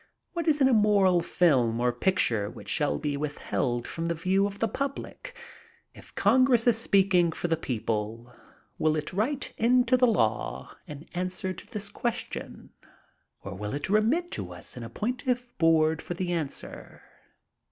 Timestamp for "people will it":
7.55-9.13